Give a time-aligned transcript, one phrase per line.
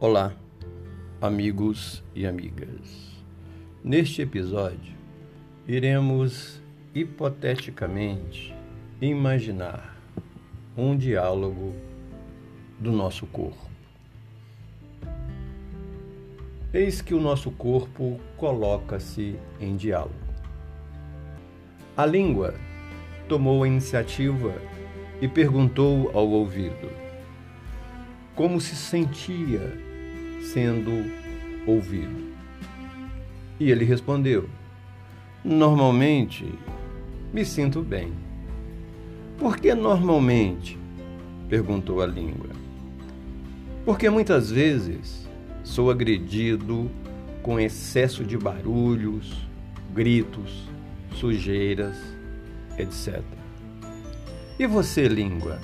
[0.00, 0.32] Olá,
[1.20, 3.20] amigos e amigas.
[3.82, 4.94] Neste episódio,
[5.66, 6.62] iremos
[6.94, 8.54] hipoteticamente
[9.00, 10.00] imaginar
[10.76, 11.74] um diálogo
[12.78, 13.68] do nosso corpo.
[16.72, 20.14] Eis que o nosso corpo coloca-se em diálogo.
[21.96, 22.54] A língua
[23.28, 24.54] tomou a iniciativa
[25.20, 26.88] e perguntou ao ouvido
[28.36, 29.87] como se sentia
[30.40, 31.10] sendo
[31.66, 32.28] ouvido.
[33.60, 34.48] E ele respondeu:
[35.44, 36.46] Normalmente
[37.32, 38.12] me sinto bem.
[39.38, 40.78] Por que normalmente?
[41.48, 42.50] perguntou a língua.
[43.84, 45.26] Porque muitas vezes
[45.64, 46.90] sou agredido
[47.42, 49.48] com excesso de barulhos,
[49.94, 50.68] gritos,
[51.14, 51.96] sujeiras,
[52.76, 53.22] etc.
[54.58, 55.58] E você, língua?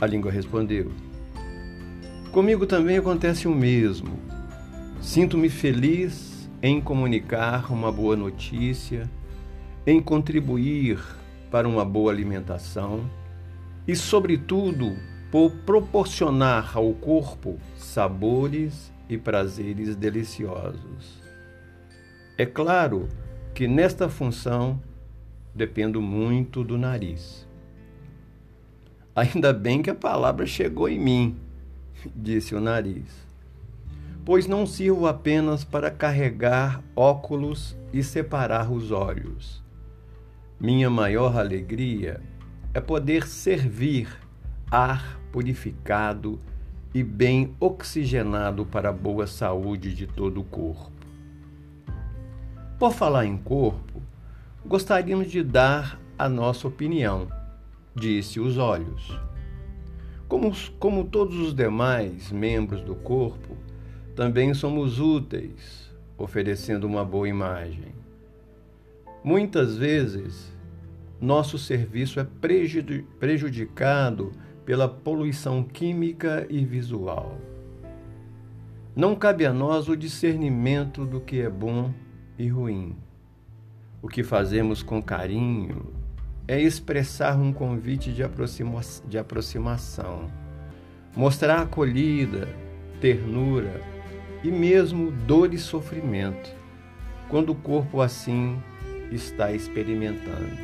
[0.00, 0.90] A língua respondeu:
[2.32, 4.16] Comigo também acontece o mesmo.
[5.02, 9.10] Sinto-me feliz em comunicar uma boa notícia,
[9.84, 11.00] em contribuir
[11.50, 13.10] para uma boa alimentação
[13.84, 14.96] e, sobretudo,
[15.32, 21.20] por proporcionar ao corpo sabores e prazeres deliciosos.
[22.38, 23.08] É claro
[23.52, 24.80] que nesta função
[25.52, 27.44] dependo muito do nariz.
[29.16, 31.49] Ainda bem que a palavra chegou em mim
[32.14, 33.26] disse o nariz,
[34.24, 39.62] pois não sirvo apenas para carregar óculos e separar os olhos.
[40.58, 42.20] Minha maior alegria
[42.74, 44.08] é poder servir
[44.70, 46.38] ar purificado
[46.94, 50.90] e bem oxigenado para a boa saúde de todo o corpo.
[52.78, 54.02] Por falar em corpo,
[54.64, 57.28] gostaríamos de dar a nossa opinião,
[57.94, 59.18] disse os olhos.
[60.30, 63.56] Como, como todos os demais membros do corpo,
[64.14, 67.92] também somos úteis, oferecendo uma boa imagem.
[69.24, 70.56] Muitas vezes,
[71.20, 72.26] nosso serviço é
[73.18, 74.30] prejudicado
[74.64, 77.36] pela poluição química e visual.
[78.94, 81.92] Não cabe a nós o discernimento do que é bom
[82.38, 82.96] e ruim.
[84.00, 85.99] O que fazemos com carinho
[86.50, 90.28] é expressar um convite de, aproxima de aproximação,
[91.14, 92.48] mostrar acolhida,
[93.00, 93.80] ternura
[94.42, 96.52] e mesmo dor e sofrimento,
[97.28, 98.60] quando o corpo assim
[99.12, 100.58] está experimentando.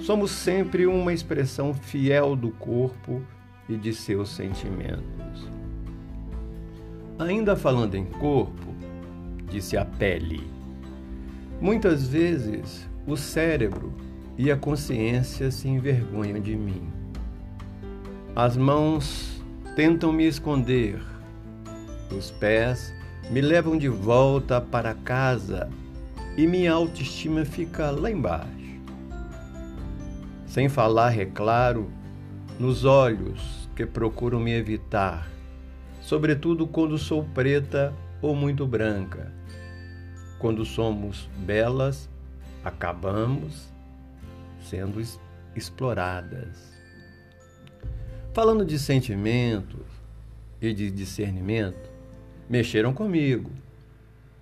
[0.00, 3.22] Somos sempre uma expressão fiel do corpo
[3.70, 5.48] e de seus sentimentos.
[7.18, 8.74] Ainda falando em corpo,
[9.50, 10.46] disse a pele,
[11.58, 14.09] muitas vezes o cérebro
[14.42, 16.90] e a consciência se envergonha de mim.
[18.34, 19.44] As mãos
[19.76, 20.98] tentam me esconder,
[22.10, 22.90] os pés
[23.30, 25.68] me levam de volta para casa
[26.38, 28.80] e minha autoestima fica lá embaixo.
[30.46, 31.90] Sem falar, é claro,
[32.58, 35.28] nos olhos que procuram me evitar,
[36.00, 39.34] sobretudo quando sou preta ou muito branca.
[40.38, 42.08] Quando somos belas,
[42.64, 43.70] acabamos
[44.70, 45.02] sendo
[45.56, 46.72] exploradas.
[48.32, 49.84] Falando de sentimentos
[50.62, 51.90] e de discernimento,
[52.48, 53.50] mexeram comigo,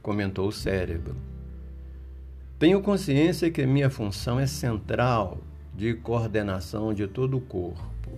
[0.00, 1.14] comentou o cérebro.
[2.58, 5.38] Tenho consciência que minha função é central
[5.74, 8.10] de coordenação de todo o corpo,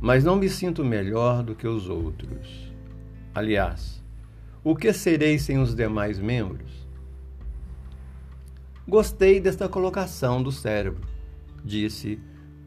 [0.00, 2.72] mas não me sinto melhor do que os outros.
[3.32, 4.02] Aliás,
[4.64, 6.81] o que serei sem os demais membros?
[8.88, 11.06] Gostei desta colocação do cérebro,
[11.64, 12.18] disse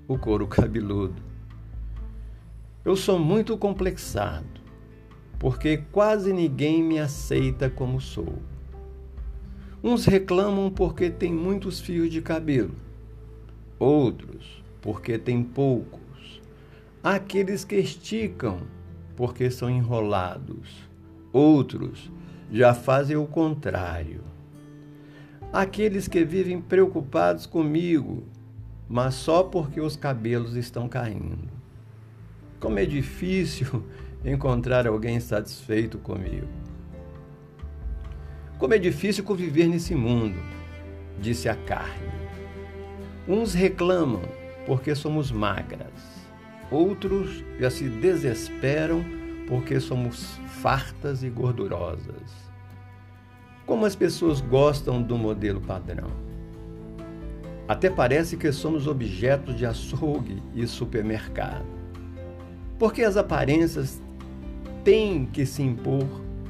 [0.07, 1.21] o couro cabeludo.
[2.85, 4.61] Eu sou muito complexado,
[5.37, 8.41] porque quase ninguém me aceita como sou.
[9.83, 12.75] Uns reclamam porque têm muitos fios de cabelo,
[13.77, 16.41] outros porque têm poucos.
[17.03, 18.61] Há aqueles que esticam
[19.17, 20.89] porque são enrolados,
[21.33, 22.09] outros
[22.49, 24.34] já fazem o contrário
[25.55, 28.25] aqueles que vivem preocupados comigo,
[28.89, 31.47] mas só porque os cabelos estão caindo.
[32.59, 33.85] Como é difícil
[34.25, 36.49] encontrar alguém satisfeito comigo.
[38.57, 40.37] Como é difícil conviver nesse mundo,
[41.21, 42.11] disse a carne.
[43.25, 44.23] Uns reclamam
[44.65, 46.27] porque somos magras,
[46.69, 49.05] outros já se desesperam
[49.47, 52.44] porque somos fartas e gordurosas.
[53.65, 56.09] Como as pessoas gostam do modelo padrão.
[57.67, 61.65] Até parece que somos objetos de açougue e supermercado.
[62.77, 63.99] Porque as aparências
[64.83, 66.05] tem que se impor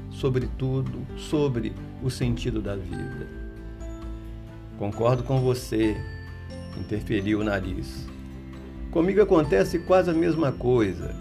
[0.10, 1.72] sobre tudo, sobre
[2.04, 3.28] o sentido da vida.
[4.78, 5.96] Concordo com você,
[6.78, 8.06] interferiu o nariz.
[8.92, 11.16] Comigo acontece quase a mesma coisa.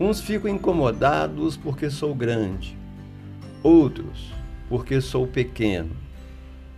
[0.00, 2.76] Uns ficam incomodados porque sou grande,
[3.62, 4.41] outros
[4.72, 5.94] porque sou pequeno,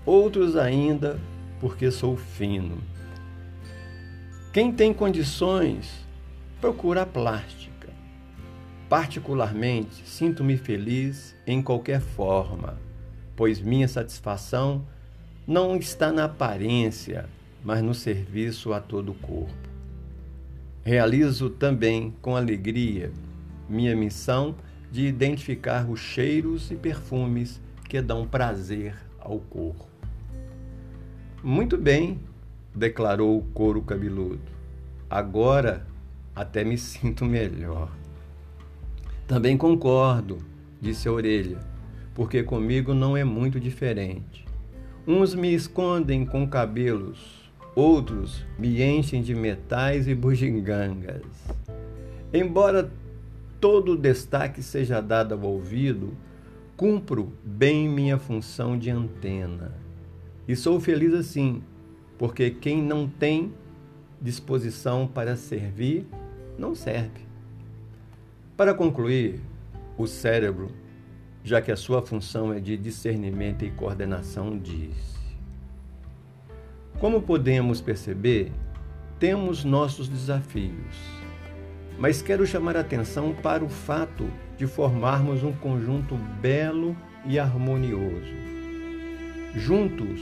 [0.05, 1.17] outros ainda
[1.61, 2.79] porque sou fino.
[4.53, 6.05] Quem tem condições,
[6.61, 7.89] procura a plástica.
[8.89, 12.77] Particularmente, sinto-me feliz em qualquer forma,
[13.37, 14.85] pois minha satisfação
[15.47, 17.29] não está na aparência,
[17.63, 19.69] mas no serviço a todo o corpo.
[20.83, 23.13] Realizo também com alegria
[23.69, 24.57] minha missão
[24.91, 27.63] de identificar os cheiros e perfumes
[27.95, 29.87] que dão prazer ao corpo.
[31.45, 32.19] Muito bem,
[32.75, 34.43] declarou o couro cabeludo.
[35.09, 35.87] Agora
[36.35, 37.89] até me sinto melhor.
[39.29, 40.39] Também concordo,
[40.81, 41.61] disse a orelha,
[42.17, 44.45] porque comigo não é muito diferente.
[45.07, 51.23] Uns me escondem com cabelos, outros me enchem de metais e bugigangas.
[52.33, 52.91] Embora
[53.61, 56.13] todo o destaque seja dado ao ouvido,
[56.77, 59.75] cumpro bem minha função de antena.
[60.47, 61.63] E sou feliz assim,
[62.19, 63.53] porque quem não tem
[64.21, 66.07] disposição para servir,
[66.59, 67.27] não serve.
[68.57, 69.41] Para concluir,
[69.97, 70.71] o cérebro,
[71.43, 74.97] já que a sua função é de discernimento e coordenação, diz:
[76.99, 78.53] Como podemos perceber,
[79.19, 81.25] temos nossos desafios
[81.99, 86.97] mas quero chamar a atenção para o fato de formarmos um conjunto belo
[87.27, 88.33] e harmonioso.
[89.55, 90.21] Juntos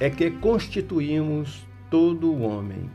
[0.00, 2.90] é que constituímos todo o homem.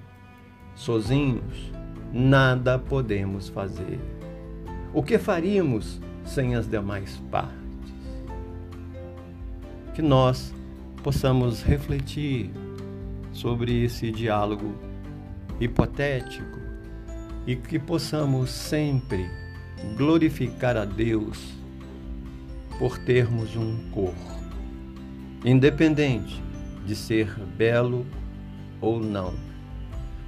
[0.76, 1.72] Sozinhos,
[2.14, 4.00] nada podemos fazer.
[4.94, 7.58] O que faríamos sem as demais partes?
[9.94, 10.54] Que nós
[11.04, 12.52] possamos refletir
[13.32, 14.76] sobre esse diálogo
[15.60, 16.60] hipotético
[17.46, 19.30] e que possamos sempre
[19.98, 21.54] glorificar a Deus
[22.78, 24.40] por termos um corpo,
[25.46, 26.42] independente
[26.86, 28.06] de ser belo
[28.80, 29.34] ou não,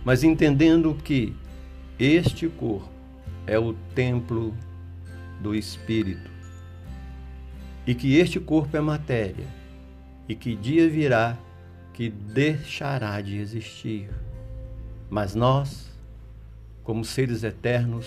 [0.05, 1.35] mas entendendo que
[1.97, 2.89] este corpo
[3.47, 4.53] é o templo
[5.41, 6.31] do Espírito
[7.85, 9.47] e que este corpo é matéria
[10.27, 11.37] e que dia virá
[11.93, 14.09] que deixará de existir.
[15.09, 15.93] Mas nós
[16.83, 18.05] como seres eternos,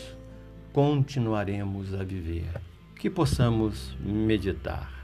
[0.76, 2.60] continuaremos a viver.
[2.96, 4.95] Que possamos meditar.